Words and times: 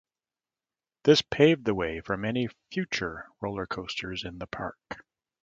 This 1.03 1.21
paved 1.21 1.65
the 1.65 1.75
way 1.75 2.01
for 2.01 2.17
many 2.17 2.49
future 2.71 3.27
roller 3.39 3.67
coasters 3.67 4.23
in 4.23 4.39
the 4.39 4.47
park. 4.47 5.05